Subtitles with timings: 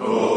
[0.00, 0.27] Oh.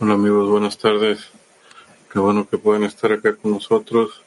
[0.00, 1.20] Hola amigos, buenas tardes.
[2.12, 4.22] Qué bueno que pueden estar acá con nosotros,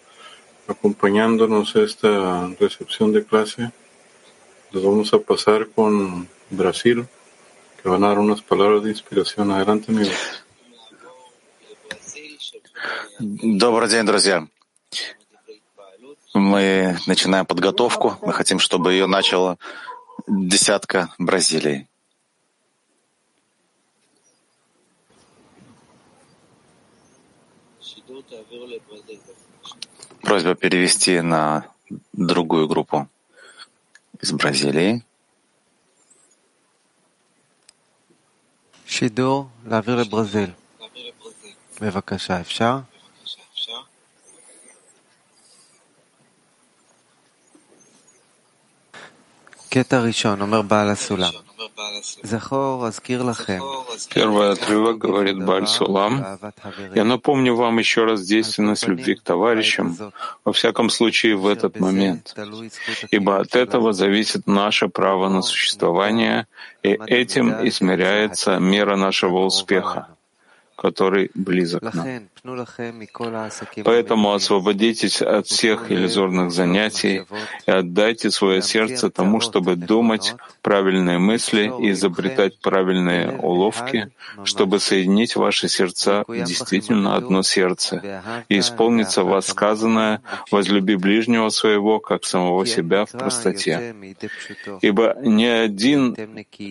[0.68, 3.72] acompañándonos a esta recepción de clase.
[4.72, 7.08] Les vamos a pasar con Brasil,
[7.82, 9.52] que van a dar unas palabras de inspiración.
[9.52, 10.16] Adelante, amigos.
[13.20, 14.48] Добрый день, друзья.
[16.34, 18.18] Мы начинаем подготовку.
[18.22, 19.58] Мы хотим, чтобы ее начала
[20.26, 21.90] десятка Бразилии.
[30.22, 31.66] Просьба перевести на
[32.14, 33.08] другую группу
[34.22, 35.02] из Бразилии.
[38.86, 40.52] שידור להעביר לברזיל.
[41.82, 42.80] בבקשה, אפשר?
[49.70, 51.32] קטע ראשון, אומר בעל הסולם.
[54.15, 56.25] Первый отрывок говорит Бальсулам.
[56.95, 59.97] Я напомню вам еще раз действенность любви к товарищам,
[60.45, 62.35] во всяком случае в этот момент,
[63.11, 66.47] ибо от этого зависит наше право на существование,
[66.83, 70.09] и этим измеряется мера нашего успеха
[70.77, 72.29] который близок нам.
[73.85, 77.23] Поэтому освободитесь от всех иллюзорных занятий
[77.67, 84.11] и отдайте свое сердце тому, чтобы думать правильные мысли и изобретать правильные уловки,
[84.45, 88.23] чтобы соединить ваши сердца в действительно одно сердце.
[88.49, 90.21] И исполнится вас сказанное
[90.51, 93.95] «возлюби ближнего своего, как самого себя в простоте».
[94.83, 96.17] Ибо ни один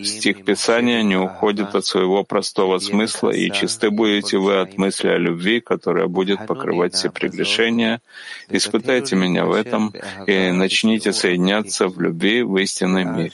[0.04, 5.18] стих Писания не уходит от своего простого смысла, и чисты будете вы от мысли о
[5.18, 8.00] любви, которая будет покрывать все прегрешения.
[8.48, 9.92] Испытайте меня в этом
[10.26, 13.32] и начните соединяться в любви в истинном мире.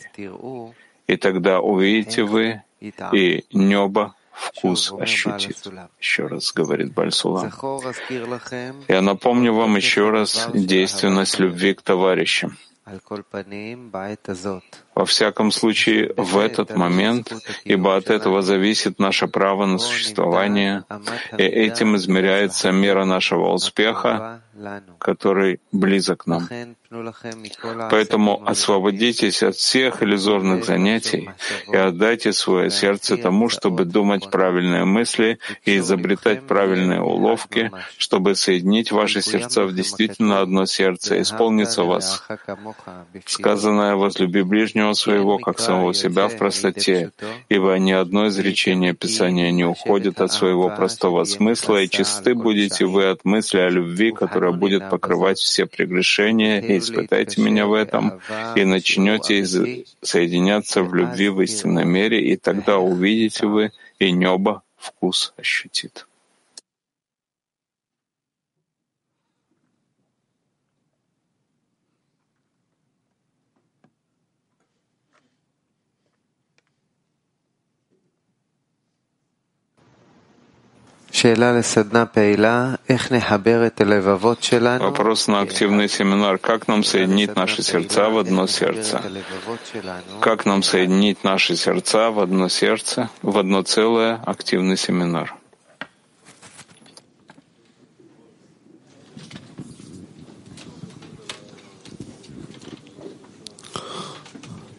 [1.07, 2.63] И тогда увидите вы,
[3.13, 5.57] и небо вкус ощутит.
[6.01, 7.51] Еще раз говорит Бальсула.
[8.89, 12.57] Я напомню вам еще раз действенность любви к товарищам.
[15.01, 17.33] Во всяком случае, в этот момент,
[17.65, 20.85] ибо от этого зависит наше право на существование,
[21.39, 24.43] и этим измеряется мера нашего успеха,
[24.99, 26.49] который близок нам.
[27.91, 31.31] Поэтому освободитесь от всех иллюзорных занятий
[31.73, 38.91] и отдайте свое сердце тому, чтобы думать правильные мысли и изобретать правильные уловки, чтобы соединить
[38.91, 42.27] ваши сердца в действительно одно сердце, исполнится вас.
[43.25, 47.13] Сказанное «возлюби ближнего своего, как самого себя в простоте»,
[47.49, 53.07] ибо ни одно изречение Писания не уходит от своего простого смысла, и чисты будете вы
[53.11, 58.21] от мысли о любви, которая будет покрывать все прегрешения и испытайте меня в этом,
[58.57, 59.45] и начнете
[60.03, 66.07] соединяться в любви в истинном мире, и тогда увидите вы, и небо вкус ощутит.
[84.79, 86.39] Вопрос на активный семинар.
[86.39, 89.03] Как нам соединить наши сердца в одно сердце?
[90.21, 95.35] Как нам соединить наши сердца в одно сердце, в одно целое активный семинар?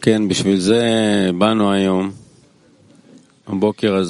[0.02, 2.12] כן, בשביל זה באנו היום,
[3.48, 4.04] הבוקר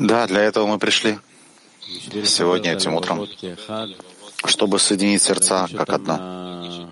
[0.00, 1.18] Да, для этого мы пришли
[2.24, 3.26] сегодня этим утром,
[4.44, 6.90] чтобы соединить сердца как одно,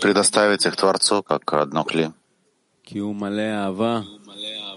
[0.00, 2.10] предоставить их Творцу как одно кли.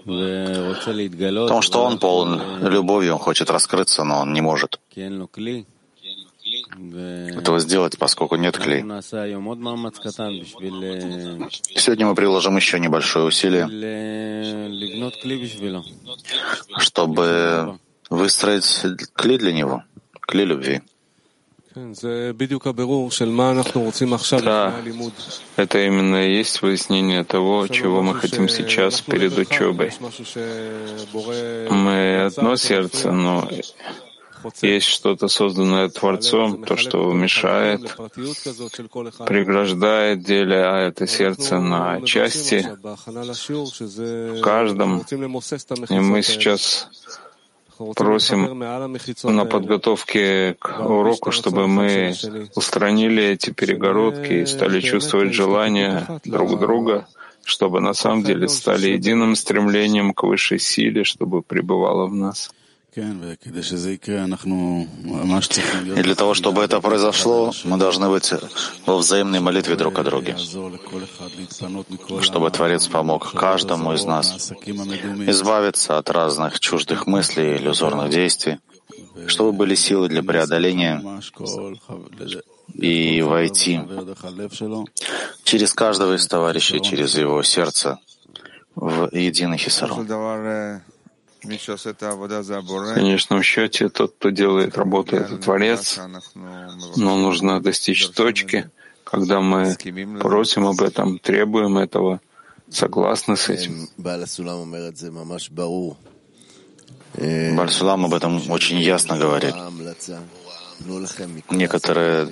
[0.04, 4.80] Потому что он полон любовью, он хочет раскрыться, но он не может.
[6.72, 8.82] Этого сделать, поскольку нет клей.
[11.76, 13.66] Сегодня мы приложим еще небольшое усилие,
[16.78, 17.78] чтобы
[18.10, 18.84] выстроить
[19.14, 19.84] клей для него,
[20.20, 20.82] клей любви.
[24.42, 24.74] Да,
[25.56, 29.92] это именно и есть выяснение того, чего мы хотим сейчас перед учебой.
[31.70, 33.48] Мы одно сердце, но
[34.62, 37.82] есть что-то созданное Творцом, то, что мешает,
[39.26, 45.04] преграждает, деля это сердце на части в каждом.
[45.88, 46.88] И мы сейчас
[47.96, 48.58] просим
[49.24, 52.14] на подготовке к уроку, чтобы мы
[52.54, 57.06] устранили эти перегородки и стали чувствовать желание друг друга,
[57.44, 62.50] чтобы на самом деле стали единым стремлением к высшей силе, чтобы пребывало в нас.
[62.92, 63.00] И
[66.02, 68.32] для того, чтобы это произошло, мы должны быть
[68.84, 70.36] во взаимной молитве друг о друге,
[72.20, 74.52] чтобы Творец помог каждому из нас
[75.26, 78.58] избавиться от разных чуждых мыслей, иллюзорных действий,
[79.26, 81.00] чтобы были силы для преодоления
[82.74, 83.80] и войти
[85.44, 88.00] через каждого из товарищей, через его сердце
[88.74, 90.08] в единый хисарон.
[91.42, 95.98] В конечном счете, тот, кто делает работу, это Творец,
[96.96, 98.70] но нужно достичь точки,
[99.04, 99.76] когда мы
[100.20, 102.20] просим об этом, требуем этого,
[102.68, 103.88] согласны с этим.
[107.56, 109.54] Бальсулам об этом очень ясно говорит.
[111.50, 112.28] Некоторая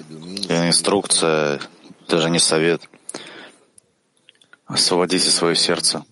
[0.48, 1.60] инструкция,
[2.08, 2.82] даже не совет.
[4.66, 6.04] Освободите свое сердце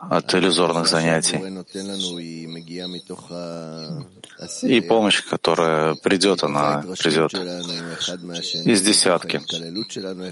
[0.00, 1.38] от иллюзорных занятий.
[4.62, 7.34] И помощь, которая придет, она придет
[8.64, 9.40] из десятки,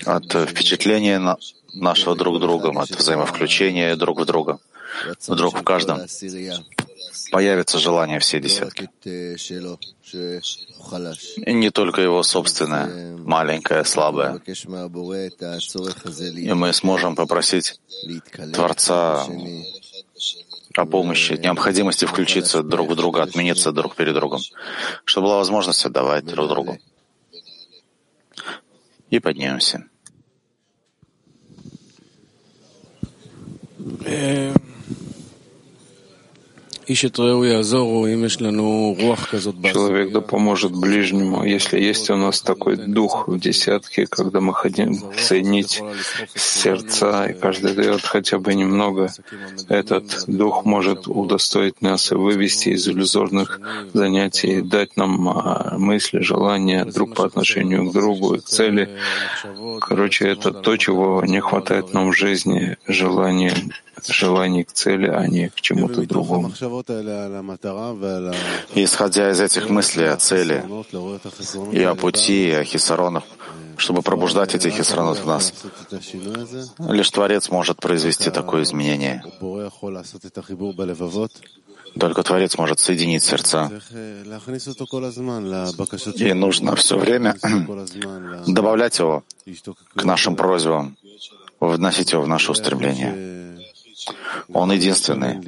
[0.07, 1.37] от впечатления
[1.75, 4.59] нашего друг друга, от взаимовключения друг в друга,
[5.27, 6.01] вдруг в каждом
[7.31, 8.89] появится желание все десятки.
[11.37, 14.41] И не только его собственное, маленькое, слабое.
[16.37, 17.81] И мы сможем попросить
[18.53, 19.27] Творца
[20.77, 24.41] о помощи, необходимости включиться друг в друга, отмениться друг перед другом,
[25.05, 26.79] чтобы была возможность отдавать друг другу.
[29.11, 29.85] И поднимемся.
[39.73, 44.95] Человек да поможет ближнему, если есть у нас такой дух в десятке, когда мы хотим
[45.17, 45.83] соединить
[46.35, 49.13] сердца, и каждый дает хотя бы немного,
[49.69, 53.61] этот дух может удостоить нас и вывести из иллюзорных
[53.93, 58.89] занятий, дать нам а, мысли, желания друг по отношению к другу к цели.
[59.81, 63.55] Короче, это то, чего не хватает нам в жизни, желание
[64.05, 66.53] желаний к цели, а не к чему-то другому.
[68.75, 70.65] исходя из этих мыслей о цели
[71.73, 73.25] и о пути, и о хисаронах,
[73.77, 75.53] чтобы пробуждать эти хисаронов в нас,
[76.79, 79.23] лишь Творец может произвести такое изменение.
[81.99, 83.71] Только Творец может соединить сердца.
[86.17, 87.37] И нужно все время
[88.47, 89.25] добавлять его
[89.95, 90.97] к нашим просьбам,
[91.59, 93.46] вносить его в наше устремление.
[94.53, 95.41] Он единственный,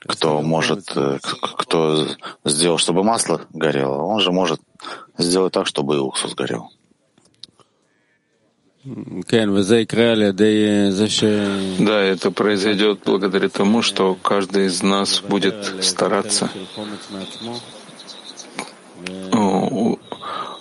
[0.00, 2.06] кто может, э, кто
[2.44, 4.02] сделал, чтобы масло горело.
[4.02, 4.60] Он же может
[5.18, 6.70] сделать так, чтобы и уксус горел.
[11.78, 16.50] Да, это произойдет благодаря тому, что каждый из нас будет стараться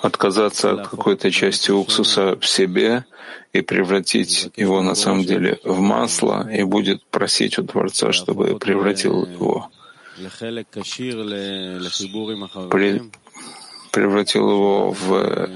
[0.03, 3.05] отказаться от какой-то части уксуса в себе
[3.53, 9.25] и превратить его на самом деле в масло и будет просить у Творца, чтобы превратил
[9.25, 9.71] его,
[12.69, 13.01] при,
[13.93, 15.49] превратил его в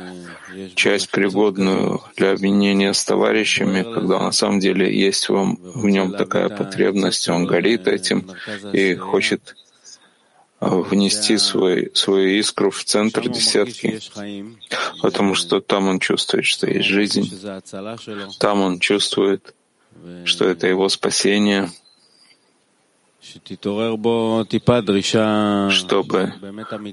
[0.75, 7.27] часть, пригодную для объединения с товарищами, когда на самом деле есть в, нем такая потребность,
[7.27, 8.31] он горит этим
[8.71, 9.57] и хочет
[10.59, 13.99] внести свой, свою искру в центр десятки,
[15.01, 17.29] потому что там он чувствует, что есть жизнь,
[18.39, 19.53] там он чувствует,
[20.25, 21.69] что это его спасение,
[25.69, 26.33] чтобы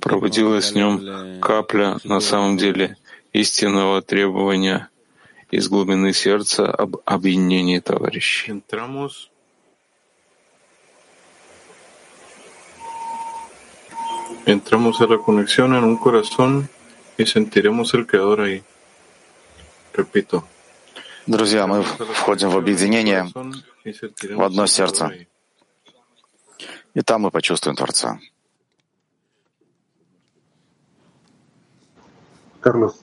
[0.01, 2.97] пробудилась в нем капля на самом деле
[3.33, 4.89] истинного требования
[5.51, 8.63] из глубины сердца об объединении товарищей.
[14.47, 16.69] Entramos a la conexión en un corazón
[17.17, 18.63] y sentiremos el Creador ahí.
[19.93, 20.45] Repito.
[21.27, 23.27] Друзья, мы входим в объединение
[23.85, 25.27] в одно сердце.
[26.93, 28.19] И там мы почувствуем Творца.
[32.61, 33.03] Карлос.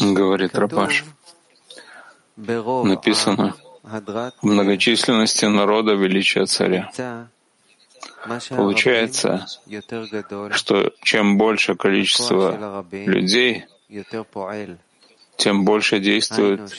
[0.00, 1.04] Говорит Рабаш,
[2.36, 6.90] написано в многочисленности народа величия царя.
[8.50, 9.46] Получается,
[10.52, 13.64] что чем больше количество людей,
[15.36, 16.72] тем больше действует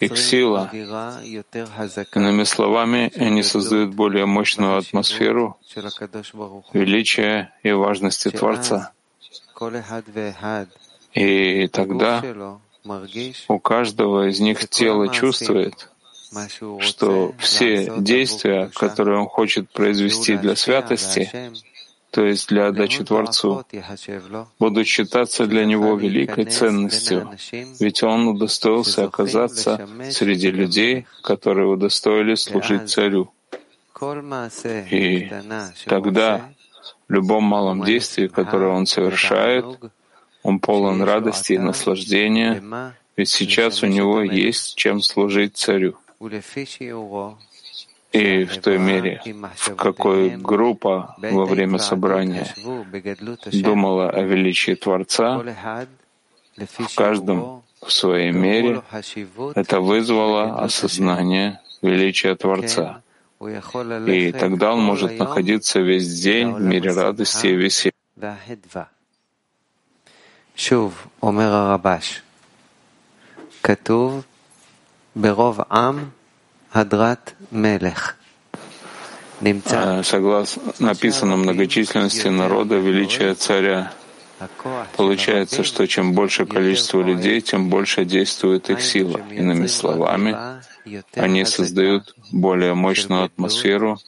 [0.00, 0.70] их сила.
[0.72, 5.58] Иными словами, они создают более мощную атмосферу
[6.72, 8.92] величия и важности Творца.
[11.12, 12.22] И тогда
[13.48, 15.88] у каждого из них тело чувствует,
[16.80, 21.30] что все действия, которые он хочет произвести для святости,
[22.10, 23.64] то есть для отдачи Творцу,
[24.58, 27.30] будут считаться для него великой ценностью,
[27.80, 33.32] ведь он удостоился оказаться среди людей, которые удостоились служить царю.
[34.90, 35.30] И
[35.86, 36.50] тогда
[37.08, 39.64] в любом малом действии, которое он совершает,
[40.44, 42.62] он полон радости и наслаждения,
[43.16, 45.96] ведь сейчас у него есть чем служить царю.
[48.12, 49.20] И в той мере,
[49.56, 52.54] в какой группа во время собрания
[53.52, 55.42] думала о величии Творца,
[56.56, 58.82] в каждом в своей мере
[59.56, 63.02] это вызвало осознание величия Творца.
[64.06, 67.92] И тогда он может находиться весь день в мире радости и веселья.
[70.55, 72.21] שוב, אומר הרבש,
[73.63, 74.23] כתוב
[75.15, 76.09] ברוב עם
[76.73, 78.13] הדרת מלך.
[80.03, 83.91] Согласно написано многочисленности народа величия царя.
[84.95, 89.19] Получается, что чем больше количество людей, тем больше действует их сила.
[89.31, 90.35] Иными словами,
[91.15, 93.99] они создают более мощную атмосферу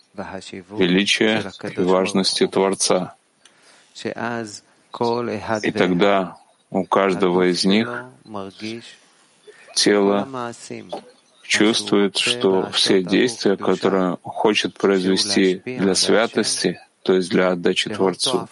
[0.77, 3.15] величия и важности Творца.
[5.62, 6.36] И тогда
[6.70, 8.04] у каждого из них
[9.74, 10.52] тело
[11.42, 18.48] чувствует, что все действия, которые хочет произвести для святости, то есть для отдачи Творцу,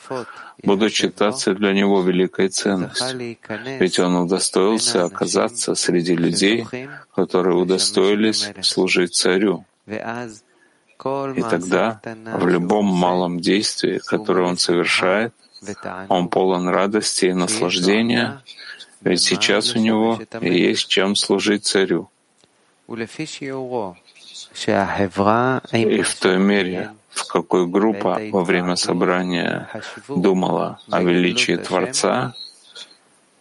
[0.62, 3.36] будут считаться для него великой ценностью.
[3.80, 6.66] Ведь он удостоился оказаться среди людей,
[7.14, 9.64] которые удостоились служить царю.
[9.86, 15.34] И тогда в любом малом действии, которое он совершает,
[16.08, 18.42] он полон радости и наслаждения,
[19.00, 22.08] ведь сейчас у него есть чем служить царю.
[25.72, 29.68] И в той мере, в какой группа во время собрания
[30.08, 32.34] думала о величии Творца,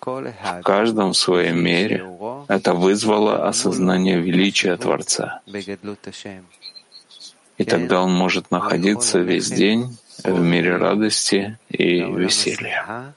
[0.01, 2.05] в каждом в своей мере
[2.47, 5.41] это вызвало осознание величия Творца.
[7.57, 13.12] И тогда он может находиться весь день в мире радости и веселья.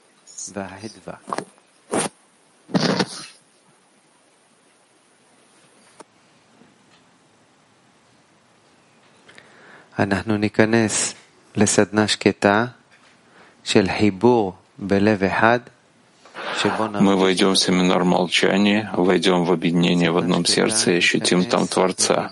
[9.98, 11.14] אנחנו ניכנס
[11.56, 12.66] לסדנה שקטה
[13.64, 15.58] של חיבור בלב אחד
[16.99, 22.31] мы войдем в семинар молчания, войдем в объединение в одном сердце и ощутим там Творца.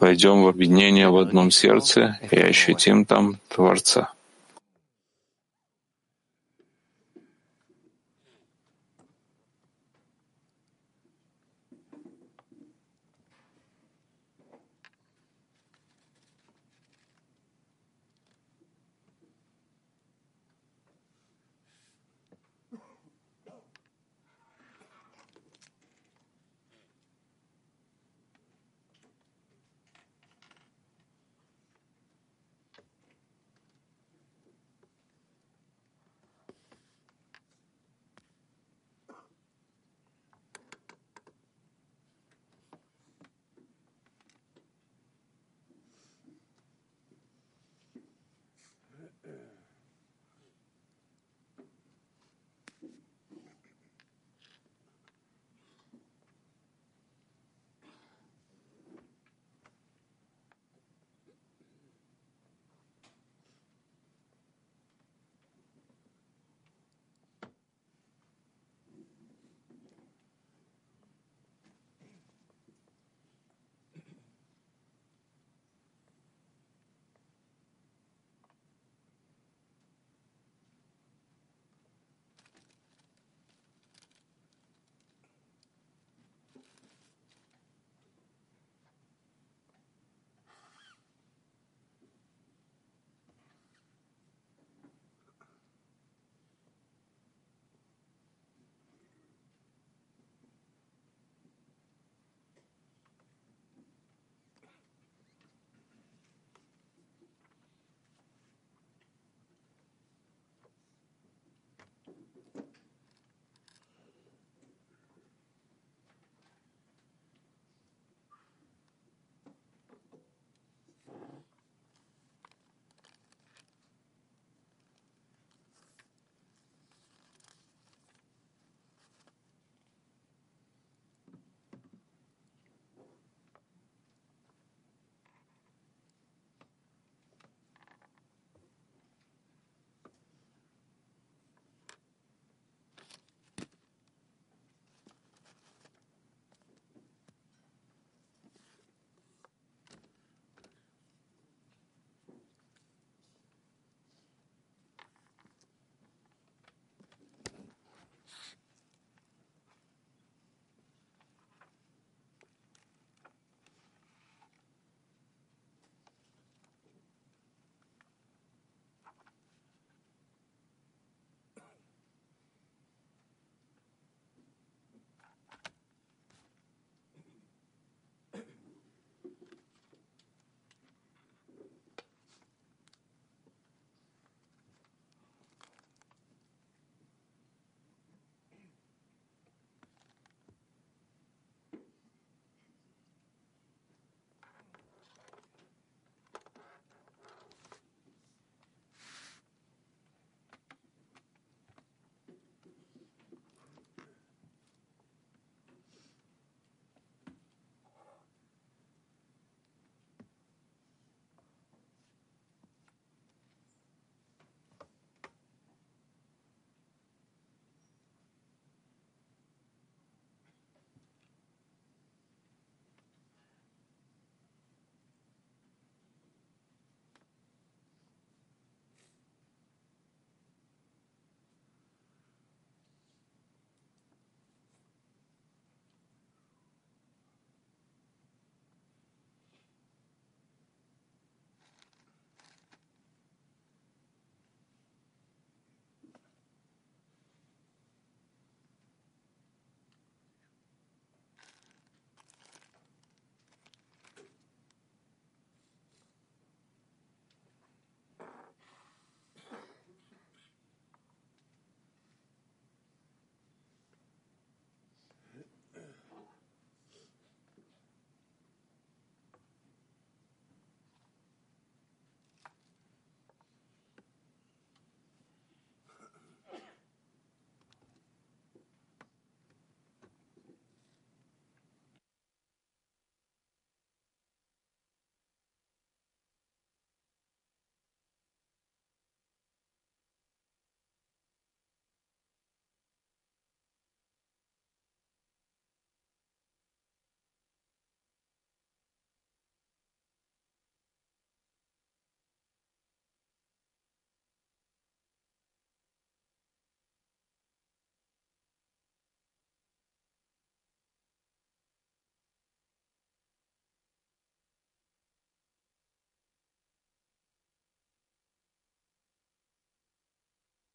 [0.00, 4.12] Войдем в объединение в одном сердце и ощутим там Творца.